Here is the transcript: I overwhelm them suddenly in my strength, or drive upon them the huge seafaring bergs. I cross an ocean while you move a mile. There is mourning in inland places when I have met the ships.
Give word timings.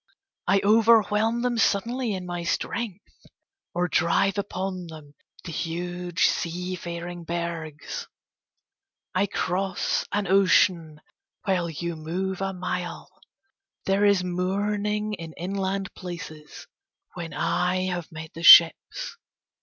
I 0.47 0.61
overwhelm 0.63 1.43
them 1.43 1.59
suddenly 1.59 2.15
in 2.15 2.25
my 2.25 2.41
strength, 2.43 3.05
or 3.75 3.87
drive 3.87 4.35
upon 4.39 4.87
them 4.87 5.13
the 5.43 5.51
huge 5.51 6.25
seafaring 6.27 7.23
bergs. 7.23 8.07
I 9.13 9.27
cross 9.27 10.07
an 10.11 10.25
ocean 10.25 11.01
while 11.43 11.69
you 11.69 11.95
move 11.95 12.41
a 12.41 12.51
mile. 12.51 13.11
There 13.85 14.03
is 14.03 14.23
mourning 14.23 15.13
in 15.13 15.33
inland 15.33 15.93
places 15.93 16.65
when 17.13 17.31
I 17.31 17.83
have 17.85 18.11
met 18.11 18.33
the 18.33 18.41
ships. 18.41 19.17